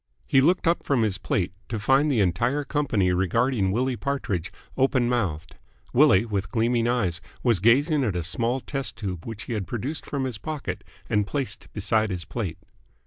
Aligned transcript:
He 0.25 0.41
looked 0.41 0.65
up 0.67 0.81
from 0.81 1.03
his 1.03 1.19
plate, 1.19 1.53
to 1.69 1.77
find 1.77 2.09
the 2.09 2.21
entire 2.21 2.63
company 2.63 3.11
regarding 3.11 3.69
Willie 3.71 3.95
Partridge 3.97 4.51
open 4.75 5.07
mouthed. 5.07 5.57
Willie, 5.93 6.25
with 6.25 6.49
gleaming 6.49 6.87
eyes, 6.87 7.21
was 7.43 7.59
gazing 7.59 8.03
at 8.03 8.15
a 8.15 8.23
small 8.23 8.61
test 8.61 8.95
tube 8.97 9.27
which 9.27 9.43
he 9.43 9.53
had 9.53 9.67
produced 9.67 10.07
from 10.07 10.23
his 10.23 10.39
pocket 10.39 10.83
and 11.07 11.27
placed 11.27 11.71
beside 11.71 12.09
his 12.09 12.25
plate. 12.25 12.57